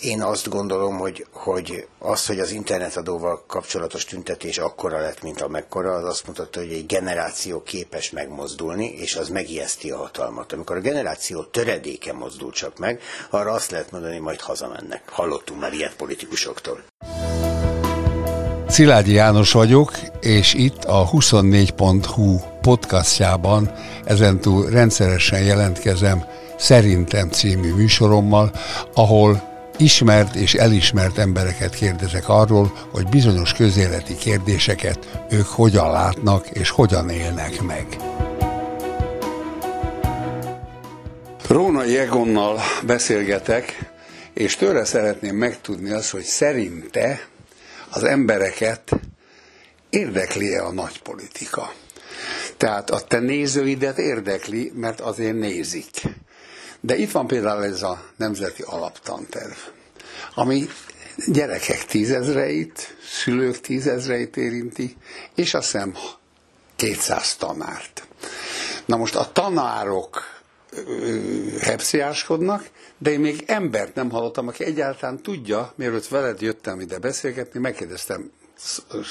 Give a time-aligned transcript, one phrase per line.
[0.00, 5.92] én azt gondolom, hogy, hogy az, hogy az internetadóval kapcsolatos tüntetés akkora lett, mint amekkora,
[5.92, 10.52] az azt mutatta, hogy egy generáció képes megmozdulni, és az megijeszti a hatalmat.
[10.52, 13.00] Amikor a generáció töredéke mozdul csak meg,
[13.30, 15.02] arra azt lehet mondani, majd hazamennek.
[15.08, 16.82] Hallottunk már ilyet politikusoktól.
[18.68, 23.72] Szilágyi János vagyok, és itt a 24.hu podcastjában
[24.04, 26.24] ezentúl rendszeresen jelentkezem
[26.60, 28.52] Szerintem című műsorommal,
[28.94, 29.49] ahol
[29.80, 37.08] ismert és elismert embereket kérdezek arról, hogy bizonyos közéleti kérdéseket ők hogyan látnak és hogyan
[37.08, 37.86] élnek meg.
[41.48, 43.92] Róna Jegonnal beszélgetek,
[44.34, 47.20] és tőle szeretném megtudni azt, hogy szerinte
[47.90, 48.90] az embereket
[49.90, 51.72] érdekli-e a nagy politika.
[52.56, 56.02] Tehát a te nézőidet érdekli, mert azért nézik.
[56.80, 59.56] De itt van például ez a nemzeti alaptanterv,
[60.34, 60.68] ami
[61.26, 64.96] gyerekek tízezreit, szülők tízezreit érinti,
[65.34, 65.94] és azt hiszem
[66.76, 68.06] 200 tanárt.
[68.84, 70.22] Na most a tanárok
[71.60, 72.68] hepsziáskodnak,
[72.98, 78.30] de én még embert nem hallottam, aki egyáltalán tudja, mielőtt veled jöttem ide beszélgetni, megkérdeztem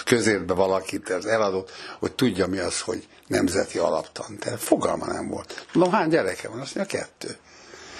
[0.06, 4.58] közérbe valakit, az eladót, hogy tudja mi az, hogy nemzeti alaptanterv.
[4.58, 5.66] Fogalma nem volt.
[5.74, 6.60] Mondom, hány gyereke van?
[6.60, 7.38] Azt mondja, kettő.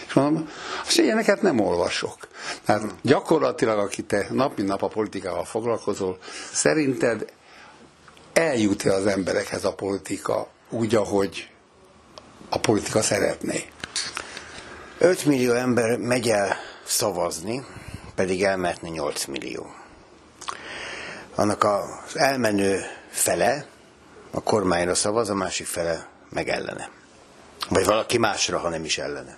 [0.10, 0.50] És mondom,
[0.86, 2.28] azt ilyeneket nem olvasok.
[2.66, 6.18] Tehát gyakorlatilag, aki te nap mint nap a politikával foglalkozol,
[6.54, 7.26] szerinted
[8.34, 11.50] eljut-e az emberekhez a politika úgy, ahogy
[12.50, 13.66] a politika szeretné?
[14.98, 17.66] 5 millió ember megy el szavazni,
[18.16, 19.74] pedig elmehetne 8 millió.
[21.36, 23.66] Annak az elmenő fele
[24.32, 26.90] a kormányra szavaz, a másik fele meg ellene.
[27.70, 29.38] Vagy valaki másra, ha nem is ellene.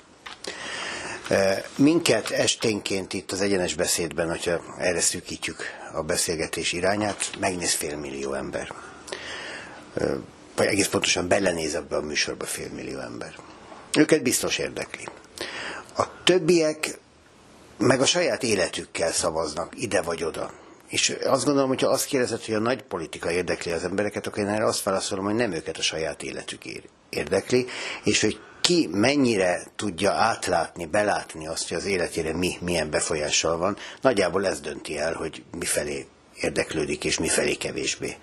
[1.75, 8.33] Minket esténként itt az egyenes beszédben, hogyha erre szűkítjük a beszélgetés irányát, megnéz fél millió
[8.33, 8.73] ember.
[10.55, 13.35] Vagy egész pontosan belenéz ebbe a műsorba fél millió ember.
[13.97, 15.07] Őket biztos érdekli.
[15.97, 16.99] A többiek
[17.77, 20.51] meg a saját életükkel szavaznak, ide vagy oda.
[20.91, 24.49] És azt gondolom, hogyha azt kérdezed, hogy a nagy politika érdekli az embereket, akkor én
[24.49, 26.61] erre azt válaszolom, hogy nem őket a saját életük
[27.09, 27.65] érdekli,
[28.03, 33.77] és hogy ki mennyire tudja átlátni, belátni azt, hogy az életére mi milyen befolyással van,
[34.01, 36.07] nagyjából ez dönti el, hogy mifelé
[36.41, 38.15] érdeklődik, és mifelé kevésbé.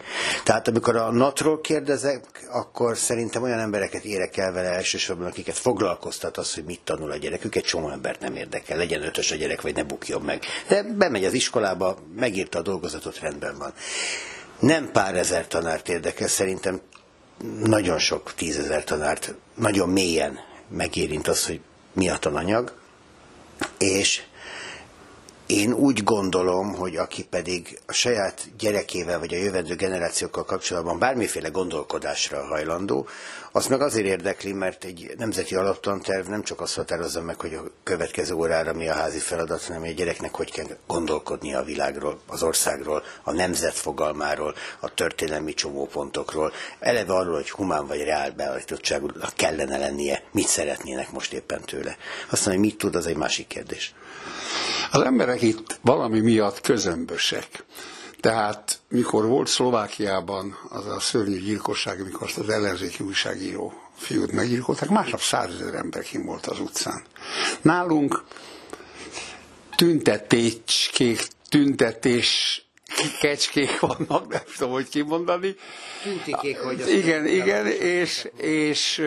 [0.45, 6.37] Tehát amikor a natról kérdezek, akkor szerintem olyan embereket érek el vele elsősorban, akiket foglalkoztat
[6.37, 7.55] az, hogy mit tanul a gyerekük.
[7.55, 10.43] Egy csomó embert nem érdekel, legyen ötös a gyerek, vagy ne bukjon meg.
[10.69, 13.73] De bemegy az iskolába, megírta a dolgozatot, rendben van.
[14.59, 16.81] Nem pár ezer tanárt érdekel, szerintem
[17.65, 21.61] nagyon sok tízezer tanárt nagyon mélyen megérint az, hogy
[21.93, 22.73] mi a tananyag,
[23.78, 24.23] és
[25.48, 31.48] én úgy gondolom, hogy aki pedig a saját gyerekével vagy a jövendő generációkkal kapcsolatban bármiféle
[31.48, 33.09] gondolkodásra hajlandó,
[33.53, 37.62] azt meg azért érdekli, mert egy nemzeti alaptanterv nem csak azt határozza meg, hogy a
[37.82, 42.42] következő órára mi a házi feladat, hanem egy gyereknek hogy kell gondolkodni a világról, az
[42.42, 49.78] országról, a nemzet fogalmáról, a történelmi csomópontokról, eleve arról, hogy humán vagy reál beállítottságúnak kellene
[49.78, 51.97] lennie, mit szeretnének most éppen tőle.
[52.30, 53.94] Aztán, hogy mit tud, az egy másik kérdés.
[54.91, 57.64] Az emberek itt valami miatt közömbösek.
[58.20, 64.88] Tehát mikor volt Szlovákiában az a szörnyű gyilkosság, mikor azt az ellenzéki újságíró fiút meggyilkolták,
[64.88, 67.03] másnap százezer ember kim volt az utcán.
[67.62, 68.25] Nálunk
[69.76, 72.62] tüntetéskék, tüntetés
[73.20, 75.54] kecskék vannak, nem tudom, hogy kimondani.
[76.03, 79.03] Tüntikék, hogy igen, igen, és, és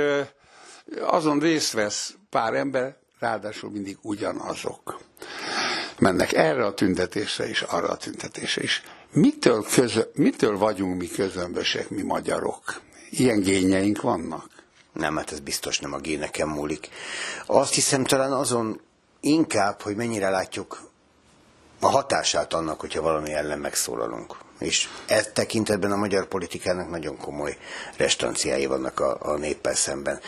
[1.00, 5.00] azon részt vesz pár ember, ráadásul mindig ugyanazok.
[6.00, 8.84] Mennek erre a tüntetésre is, arra a tüntetésre is.
[9.12, 12.82] Mitől, közö, mitől vagyunk mi közömbösek, mi magyarok?
[13.10, 14.50] Ilyen gényeink vannak?
[14.94, 16.90] Nem, hát ez biztos nem a géneken múlik.
[17.46, 18.82] Azt hiszem talán azon
[19.20, 20.82] inkább, hogy mennyire látjuk
[21.80, 24.38] a hatását annak, hogyha valami ellen megszólalunk.
[24.60, 27.58] És ez tekintetben a magyar politikának nagyon komoly
[27.98, 30.20] restanciái vannak a, a néppel szemben.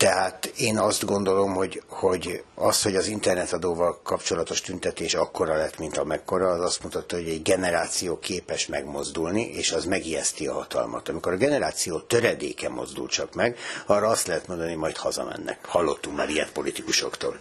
[0.00, 5.96] Tehát én azt gondolom, hogy, hogy az, hogy az internetadóval kapcsolatos tüntetés akkora lett, mint
[5.96, 11.08] amekkora, az azt mutatta, hogy egy generáció képes megmozdulni, és az megijeszti a hatalmat.
[11.08, 13.56] Amikor a generáció töredéke mozdul csak meg,
[13.86, 15.64] arra azt lehet mondani, majd hazamennek.
[15.66, 17.38] Hallottunk már ilyet politikusoktól.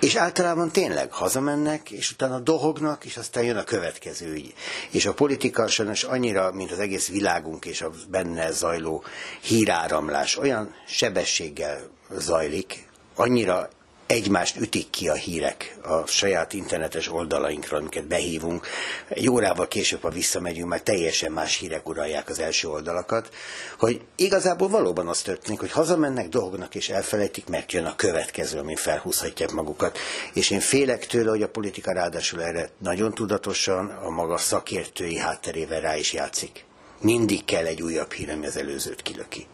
[0.00, 4.54] És általában tényleg hazamennek, és utána dohognak, és aztán jön a következő ügy.
[4.90, 9.04] És a politika sajnos annyira, mint az egész világunk és a benne zajló
[9.40, 11.80] híráramlás, olyan sebességgel
[12.10, 13.68] zajlik, annyira
[14.08, 18.66] egymást ütik ki a hírek a saját internetes oldalainkra, amiket behívunk.
[19.08, 23.34] Egy órával később, ha visszamegyünk, már teljesen más hírek uralják az első oldalakat,
[23.78, 28.76] hogy igazából valóban az történik, hogy hazamennek, dolgnak és elfelejtik, mert jön a következő, ami
[28.76, 29.98] felhúzhatják magukat.
[30.32, 35.80] És én félek tőle, hogy a politika ráadásul erre nagyon tudatosan a maga szakértői hátterével
[35.80, 36.64] rá is játszik.
[37.00, 39.46] Mindig kell egy újabb hír, ami az előzőt kilöki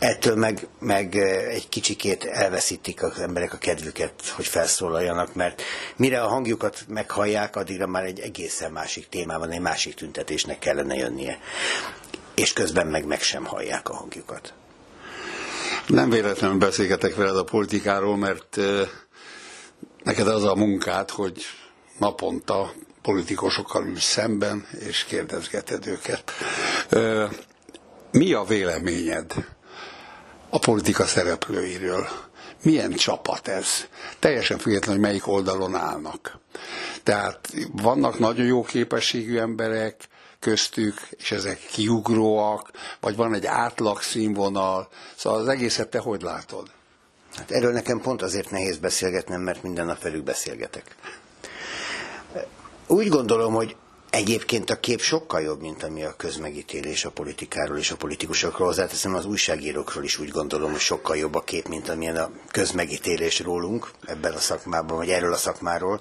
[0.00, 1.16] ettől meg, meg
[1.48, 5.62] egy kicsikét elveszítik az emberek a kedvüket, hogy felszólaljanak, mert
[5.96, 11.38] mire a hangjukat meghallják, addigra már egy egészen másik témában, egy másik tüntetésnek kellene jönnie.
[12.34, 14.52] És közben meg meg sem hallják a hangjukat.
[15.86, 18.56] Nem véletlenül beszélgetek veled a politikáról, mert
[20.02, 21.42] neked az a munkát, hogy
[21.98, 26.32] naponta politikusokkal ülsz szemben, és kérdezgeted őket.
[28.10, 29.34] Mi a véleményed
[30.50, 32.08] a politika szereplőiről.
[32.62, 33.66] Milyen csapat ez?
[34.18, 36.38] Teljesen független, hogy melyik oldalon állnak.
[37.02, 40.08] Tehát vannak nagyon jó képességű emberek
[40.40, 42.70] köztük, és ezek kiugróak,
[43.00, 44.88] vagy van egy átlag színvonal.
[45.16, 46.70] Szóval az egészet te hogy látod?
[47.36, 50.96] Hát erről nekem pont azért nehéz beszélgetnem, mert minden nap velük beszélgetek.
[52.86, 53.76] Úgy gondolom, hogy
[54.10, 58.66] Egyébként a kép sokkal jobb, mint ami a közmegítélés a politikáról és a politikusokról.
[58.66, 63.40] Hozzáteszem az újságírókról is úgy gondolom, hogy sokkal jobb a kép, mint amilyen a közmegítélés
[63.40, 66.00] rólunk ebben a szakmában, vagy erről a szakmáról.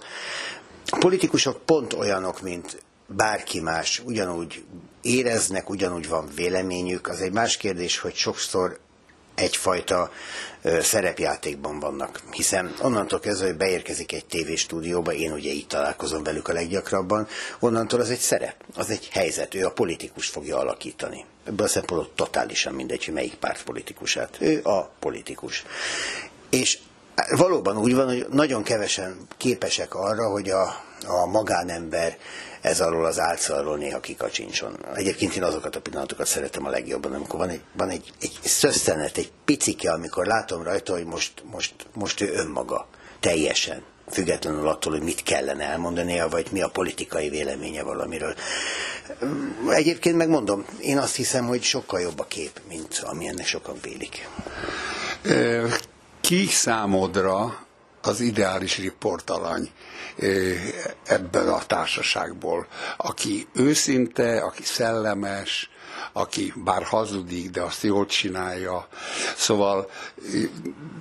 [0.86, 4.64] A politikusok pont olyanok, mint bárki más, ugyanúgy
[5.02, 7.08] éreznek, ugyanúgy van véleményük.
[7.08, 8.80] Az egy más kérdés, hogy sokszor
[9.40, 10.12] egyfajta
[10.82, 12.22] szerepjátékban vannak.
[12.32, 17.28] Hiszen onnantól kezdve, hogy beérkezik egy tévéstúdióba, én ugye így találkozom velük a leggyakrabban,
[17.60, 21.26] onnantól az egy szerep, az egy helyzet, ő a politikus fogja alakítani.
[21.46, 24.38] Ebből a szempontból totálisan mindegy, hogy melyik párt politikusát.
[24.40, 25.64] Ő a politikus.
[26.50, 26.80] És
[27.38, 30.64] valóban úgy van, hogy nagyon kevesen képesek arra, hogy a,
[31.08, 32.18] a magánember
[32.62, 34.86] ez alól az álca alól néha kikacsincson.
[34.94, 39.18] Egyébként én azokat a pillanatokat szeretem a legjobban, amikor van egy, van egy, egy szösszenet,
[39.18, 42.88] egy picike, amikor látom rajta, hogy most, most, most ő önmaga,
[43.20, 48.36] teljesen, függetlenül attól, hogy mit kellene elmondania, vagy mi a politikai véleménye valamiről.
[49.70, 54.28] Egyébként megmondom, én azt hiszem, hogy sokkal jobb a kép, mint ami ennek sokan vélik.
[56.22, 57.68] Ki számodra
[58.10, 59.70] az ideális riportalany
[61.06, 62.68] ebből a társaságból,
[62.98, 65.70] aki őszinte, aki szellemes,
[66.14, 68.88] aki bár hazudik, de azt jól csinálja.
[69.36, 69.90] Szóval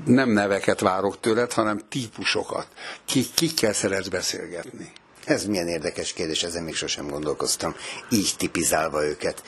[0.05, 2.67] nem neveket várok tőled, hanem típusokat.
[3.05, 4.93] Ki, kikkel szeretsz beszélgetni?
[5.25, 7.75] Ez milyen érdekes kérdés, ezen még sosem gondolkoztam,
[8.11, 9.43] így tipizálva őket.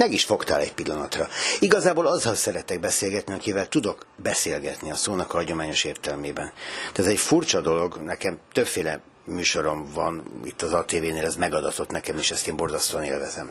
[0.00, 1.28] Meg is fogtál egy pillanatra.
[1.58, 6.52] Igazából azzal szeretek beszélgetni, akivel tudok beszélgetni a szónak a hagyományos értelmében.
[6.92, 12.30] Tehát egy furcsa dolog, nekem többféle műsorom van itt az ATV-nél, ez megadatott nekem, és
[12.30, 13.50] ezt én borzasztóan élvezem.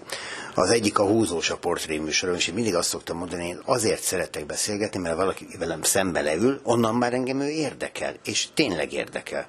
[0.56, 4.02] Az egyik a húzós a portré műsorom, és én mindig azt szoktam mondani, én azért
[4.02, 9.48] szeretek beszélgetni, mert valaki velem szembe leül, onnan már engem ő érdekel, és tényleg érdekel.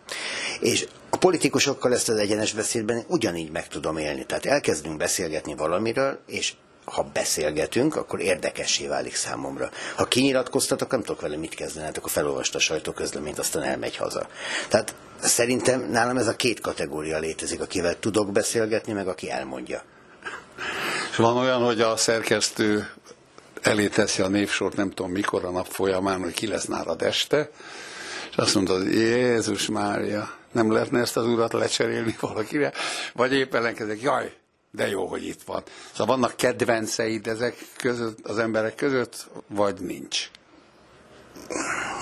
[0.60, 4.26] És a politikusokkal ezt az egyenes beszédben ugyanígy meg tudom élni.
[4.26, 6.54] Tehát elkezdünk beszélgetni valamiről, és
[6.84, 9.70] ha beszélgetünk, akkor érdekessé válik számomra.
[9.96, 14.28] Ha kinyilatkoztatok, nem tudok vele mit kezdeni, hát akkor felolvasta a sajtóközleményt, aztán elmegy haza.
[14.68, 19.82] Tehát szerintem nálam ez a két kategória létezik, akivel tudok beszélgetni, meg aki elmondja.
[21.10, 22.90] És van olyan, hogy a szerkesztő
[23.62, 27.50] elé teszi a névsort, nem tudom mikor a nap folyamán, hogy ki lesz nálad este,
[28.30, 32.72] és azt mondod, Jézus Mária, nem lehetne ezt az urat lecserélni valakire,
[33.12, 34.32] vagy épp ellenkezek, jaj,
[34.72, 35.62] de jó, hogy itt van.
[35.90, 40.30] Szóval vannak kedvenceid ezek között, az emberek között, vagy nincs?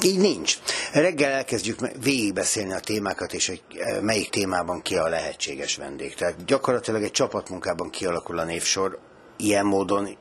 [0.02, 0.58] Így nincs.
[0.92, 6.14] Reggel elkezdjük végigbeszélni a témákat, és hogy eh, melyik témában ki a lehetséges vendég.
[6.14, 8.98] Tehát gyakorlatilag egy csapatmunkában kialakul a névsor,
[9.37, 10.16] ilyen módon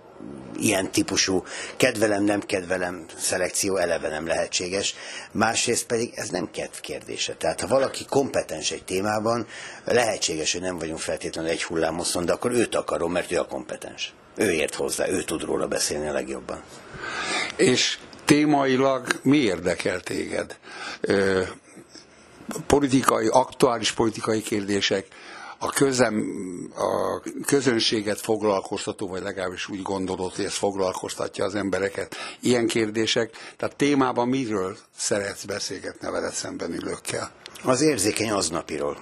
[0.60, 1.44] ilyen típusú
[1.78, 4.96] kedvelem, nem kedvelem szelekció eleve nem lehetséges.
[5.32, 7.34] Másrészt pedig ez nem kedv kérdése.
[7.34, 9.48] Tehát ha valaki kompetens egy témában,
[9.86, 14.14] lehetséges, hogy nem vagyunk feltétlenül egy hullámoszon, de akkor őt akarom, mert ő a kompetens.
[14.36, 16.64] Ő ért hozzá, ő tud róla beszélni a legjobban.
[17.56, 20.58] És témailag mi érdekel téged?
[21.02, 21.44] Ö,
[22.68, 25.08] politikai, aktuális politikai kérdések,
[25.60, 26.24] a, közem,
[26.76, 32.16] a közönséget foglalkoztató, vagy legalábbis úgy gondolod, hogy ez foglalkoztatja az embereket.
[32.40, 37.32] Ilyen kérdések, tehát témában miről szeretsz beszélgetni a veled szemben ülőkkel?
[37.63, 38.98] Az érzékeny aznapiról.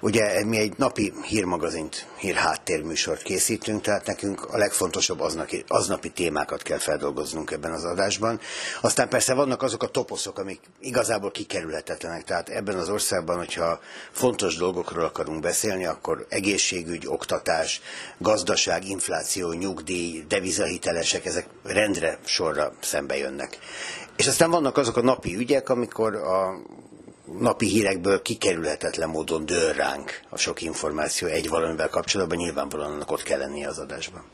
[0.00, 6.78] Ugye mi egy napi hírmagazint, hírháttérműsort készítünk, tehát nekünk a legfontosabb aznapi, aznapi témákat kell
[6.78, 8.40] feldolgoznunk ebben az adásban.
[8.80, 12.24] Aztán persze vannak azok a toposzok, amik igazából kikerülhetetlenek.
[12.24, 13.80] Tehát ebben az országban, hogyha
[14.12, 17.80] fontos dolgokról akarunk beszélni, akkor egészségügy, oktatás,
[18.18, 23.58] gazdaság, infláció, nyugdíj, devizahitelesek, ezek rendre sorra szembe jönnek.
[24.16, 26.60] És aztán vannak azok a napi ügyek, amikor a
[27.38, 33.22] napi hírekből kikerülhetetlen módon dől ránk a sok információ egy valamivel kapcsolatban, nyilvánvalóan annak ott
[33.22, 34.24] kell lennie az adásban.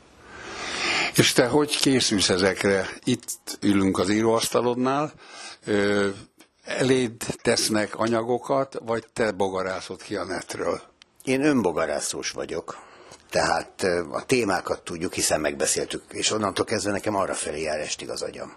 [1.17, 2.89] És te hogy készülsz ezekre?
[3.05, 5.13] Itt ülünk az íróasztalodnál,
[6.65, 10.81] eléd tesznek anyagokat, vagy te bogarászod ki a netről?
[11.25, 12.79] Én önbogarászós vagyok,
[13.31, 18.23] tehát a témákat tudjuk, hiszen megbeszéltük, és onnantól kezdve nekem arra felé jár estig az
[18.23, 18.57] agyam.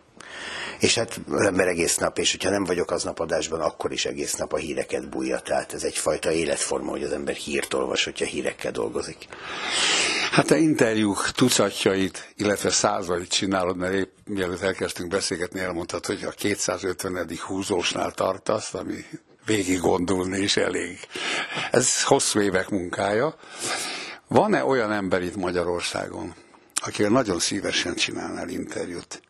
[0.80, 4.34] És hát az ember egész nap, és hogyha nem vagyok aznap adásban, akkor is egész
[4.34, 5.40] nap a híreket bújja.
[5.40, 9.28] Tehát ez egyfajta életforma, hogy az ember hírt olvas, hogyha hírekkel dolgozik.
[10.32, 16.30] Hát a interjúk tucatjait, illetve százait csinálod, mert épp mielőtt elkezdtünk beszélgetni, elmondtad, hogy a
[16.30, 17.30] 250.
[17.40, 19.06] húzósnál tartasz, ami
[19.46, 21.00] végig gondolni is elég.
[21.72, 23.36] Ez hosszú évek munkája.
[24.28, 26.34] Van-e olyan ember itt Magyarországon,
[26.76, 29.22] akivel nagyon szívesen csinálnál interjút?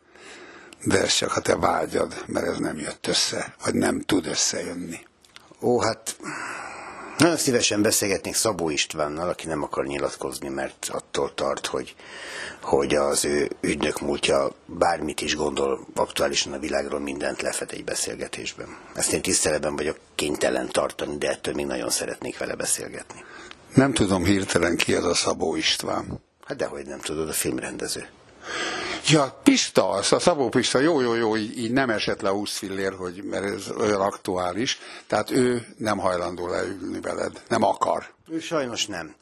[0.84, 5.00] De ez csak a te vágyad, mert ez nem jött össze, vagy nem tud összejönni.
[5.60, 6.16] Ó, hát
[7.18, 11.94] nagyon szívesen beszélgetnék Szabó Istvánnal, aki nem akar nyilatkozni, mert attól tart, hogy,
[12.62, 18.76] hogy az ő ügynök múltja bármit is gondol aktuálisan a világról, mindent lefed egy beszélgetésben.
[18.94, 23.24] Ezt én tiszteletben vagyok kénytelen tartani, de ettől még nagyon szeretnék vele beszélgetni.
[23.74, 26.20] Nem tudom hirtelen ki az a Szabó István.
[26.46, 28.08] Hát dehogy nem tudod, a filmrendező.
[29.08, 32.56] Ja, Pista, az a Szabó Pista, jó, jó, jó, így, így nem esett le 20
[32.56, 38.14] fillér, hogy, mert ez olyan aktuális, tehát ő nem hajlandó leülni veled, nem akar.
[38.28, 39.14] Ő sajnos nem.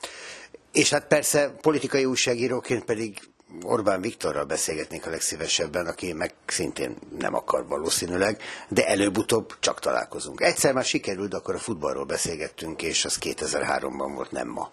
[0.73, 3.23] És hát persze politikai újságíróként pedig
[3.63, 10.41] Orbán Viktorral beszélgetnék a legszívesebben, aki meg szintén nem akar valószínűleg, de előbb-utóbb csak találkozunk.
[10.41, 14.71] Egyszer már sikerült, akkor a futballról beszélgettünk, és az 2003-ban volt, nem ma.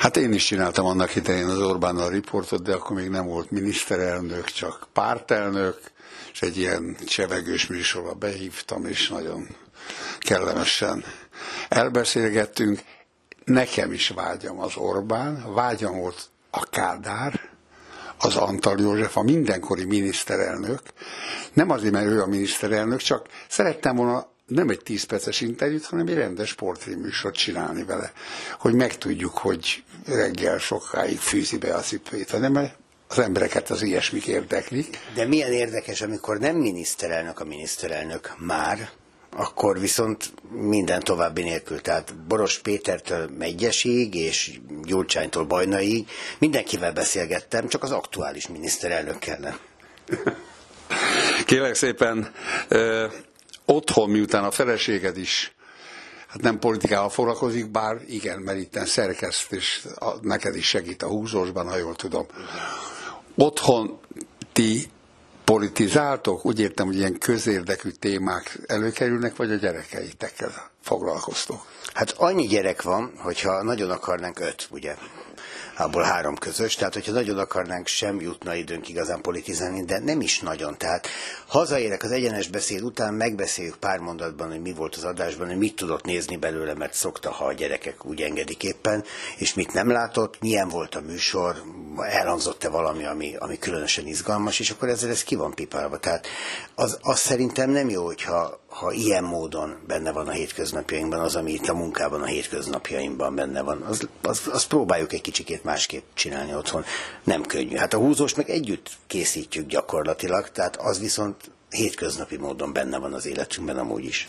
[0.00, 4.44] Hát én is csináltam annak idején az Orbánnal riportot, de akkor még nem volt miniszterelnök,
[4.44, 5.78] csak pártelnök,
[6.32, 9.56] és egy ilyen csevegős műsorba behívtam, és nagyon
[10.18, 11.04] kellemesen
[11.68, 12.80] elbeszélgettünk.
[13.44, 17.40] Nekem is vágyam az Orbán, vágyam volt a Kádár,
[18.18, 20.80] az Antal József, a mindenkori miniszterelnök.
[21.52, 26.06] Nem azért, mert ő a miniszterelnök, csak szerettem volna nem egy 10 perces interjút, hanem
[26.06, 28.12] egy rendes sportfilmműsort csinálni vele,
[28.58, 32.70] hogy megtudjuk, hogy reggel sokáig fűzi be a cipőjét, hanem
[33.08, 34.98] az embereket az ilyesmik érdeklik.
[35.14, 38.90] De milyen érdekes, amikor nem miniszterelnök a miniszterelnök már,
[39.36, 47.82] akkor viszont minden további nélkül, tehát Boros Pétertől Megyesig és Gyurcsánytól Bajnaig mindenkivel beszélgettem, csak
[47.82, 49.58] az aktuális miniszterelnökkel nem.
[51.46, 52.32] Kérlek szépen,
[53.70, 55.54] otthon, miután a feleséged is
[56.30, 59.86] hát nem politikával foglalkozik, bár igen, mert itt szerkeszt, és
[60.20, 62.26] neked is segít a húzósban, ha jól tudom.
[63.36, 63.98] Otthon
[64.52, 64.90] ti
[65.44, 66.44] politizáltok?
[66.44, 71.66] Úgy értem, hogy ilyen közérdekű témák előkerülnek, vagy a gyerekeitekkel foglalkoztok?
[71.94, 74.94] Hát annyi gyerek van, hogyha nagyon akarnánk öt, ugye?
[75.80, 80.40] Abból három közös, tehát hogyha nagyon akarnánk, sem jutna időnk igazán politizálni, de nem is
[80.40, 80.78] nagyon.
[80.78, 81.06] Tehát
[81.46, 85.76] hazaérek az egyenes beszéd után, megbeszéljük pár mondatban, hogy mi volt az adásban, hogy mit
[85.76, 89.04] tudott nézni belőle, mert szokta, ha a gyerekek úgy engedik éppen,
[89.36, 91.62] és mit nem látott, milyen volt a műsor,
[91.96, 95.98] elhangzott-e valami, ami, ami különösen izgalmas, és akkor ezzel ez ki van pipálva.
[95.98, 96.26] Tehát
[96.74, 101.52] az, az szerintem nem jó, hogyha ha ilyen módon benne van a hétköznapjainkban, az, ami
[101.52, 106.84] itt a munkában a hétköznapjaimban benne van, az, az, próbáljuk egy kicsikét másképp csinálni otthon.
[107.24, 107.76] Nem könnyű.
[107.76, 111.36] Hát a húzós meg együtt készítjük gyakorlatilag, tehát az viszont
[111.70, 114.28] hétköznapi módon benne van az életünkben amúgy is.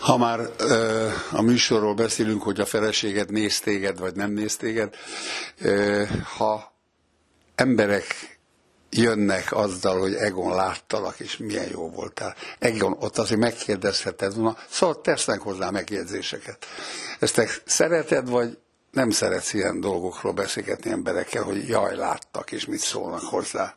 [0.00, 4.94] Ha már ö, a műsorról beszélünk, hogy a feleséged néz téged, vagy nem néz téged,
[5.60, 6.04] ö,
[6.36, 6.72] ha
[7.54, 8.37] emberek
[8.90, 12.34] jönnek azzal, hogy Egon láttalak, és milyen jó voltál.
[12.58, 16.66] Egon, ott azért megkérdezheted volna, szóval tesznek hozzá megjegyzéseket.
[17.18, 18.58] Ezt te szereted, vagy
[18.90, 23.76] nem szeretsz ilyen dolgokról beszélgetni emberekkel, hogy jaj, láttak, és mit szólnak hozzá?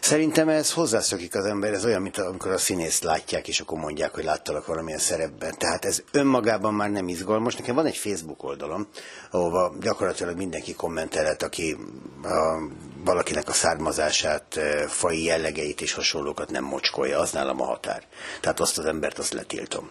[0.00, 4.14] Szerintem ez hozzászokik az ember, ez olyan, mint amikor a színészt látják, és akkor mondják,
[4.14, 5.54] hogy láttalak valamilyen szerepben.
[5.58, 7.56] Tehát ez önmagában már nem izgalmas.
[7.56, 8.88] Nekem van egy Facebook oldalom,
[9.30, 11.76] ahova gyakorlatilag mindenki kommentelhet, aki
[12.22, 12.58] a,
[13.04, 18.02] valakinek a származását, fai jellegeit és hasonlókat nem mocskolja, az nálam a határ.
[18.40, 19.90] Tehát azt az embert azt letiltom.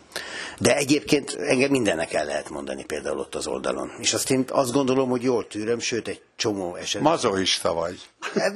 [0.60, 3.92] De egyébként engem mindennek el lehet mondani például ott az oldalon.
[4.00, 7.02] És azt én azt gondolom, hogy jól tűröm, sőt egy csomó eset.
[7.02, 8.00] Mazoista vagy.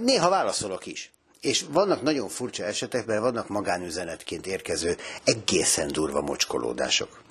[0.02, 1.12] Néha válaszolok is.
[1.41, 7.22] És vannak nagyon furcsa esetek, mert vannak magánüzenetként érkező egészen durva mocskolódások.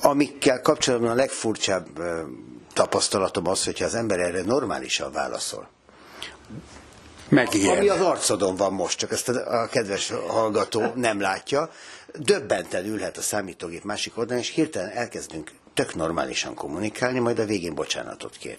[0.00, 1.86] Amikkel kapcsolatban a legfurcsább
[2.72, 5.68] tapasztalatom az, hogyha az ember erre normálisan válaszol.
[7.28, 7.76] Megijed.
[7.76, 11.70] Ami az arcodon van most, csak ezt a, a kedves hallgató nem látja.
[12.14, 17.74] Döbbenten ülhet a számítógép másik oldalán, és hirtelen elkezdünk tök normálisan kommunikálni, majd a végén
[17.74, 18.58] bocsánatot kér.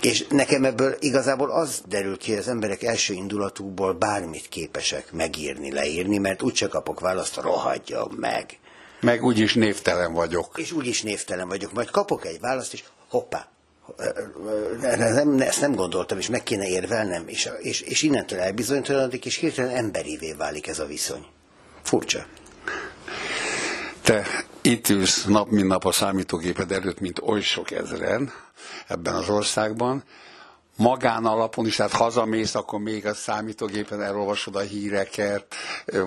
[0.00, 5.72] És nekem ebből igazából az derül ki, hogy az emberek első indulatukból bármit képesek megírni,
[5.72, 8.58] leírni, mert úgyse kapok választ, rohadja meg.
[9.00, 10.54] Meg úgyis névtelen vagyok.
[10.56, 11.72] És úgyis névtelen vagyok.
[11.72, 13.48] Majd kapok egy választ, és hoppá,
[14.96, 19.76] nem, ezt nem gondoltam, és meg kéne érvelnem, és, és, és innentől elbizonytalanodik, és hirtelen
[19.76, 21.26] emberivé válik ez a viszony.
[21.82, 22.26] Furcsa.
[24.02, 24.26] Te
[24.60, 28.32] itt ülsz nap, mint nap a számítógéped előtt, mint oly sok ezeren
[28.86, 30.04] ebben az országban,
[30.76, 35.54] magán alapon is, tehát hazamész, akkor még a számítógépen elolvasod a híreket,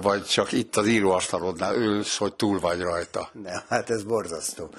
[0.02, 3.30] vagy csak itt az íróasztalodnál ülsz, hogy túl vagy rajta.
[3.44, 4.70] Ne, hát ez borzasztó.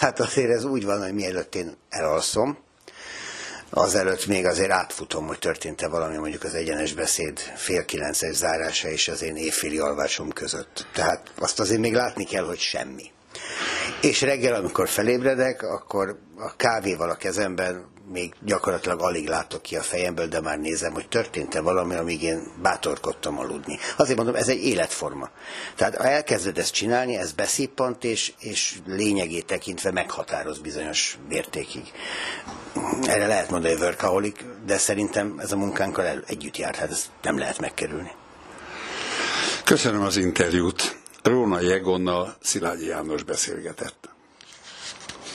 [0.00, 2.58] Hát azért ez úgy van, hogy mielőtt én elalszom,
[3.74, 9.08] azelőtt még azért átfutom, hogy történt-e valami mondjuk az egyenes beszéd fél kilences zárása és
[9.08, 10.86] az én évféli alvásom között.
[10.92, 13.10] Tehát azt azért még látni kell, hogy semmi.
[14.00, 19.82] És reggel, amikor felébredek, akkor a kávéval a kezemben még gyakorlatilag alig látok ki a
[19.82, 23.78] fejemből, de már nézem, hogy történt-e valami, amíg én bátorkodtam aludni.
[23.96, 25.30] Azért mondom, ez egy életforma.
[25.76, 31.92] Tehát ha elkezded ezt csinálni, ez beszippant, és, és lényegét tekintve meghatároz bizonyos mértékig.
[33.02, 37.38] Erre lehet mondani, hogy workaholic, de szerintem ez a munkánkkal együtt jár, hát ezt nem
[37.38, 38.10] lehet megkerülni.
[39.64, 41.01] Köszönöm az interjút.
[41.22, 44.11] Róna Jegonnal Szilágyi János beszélgetett.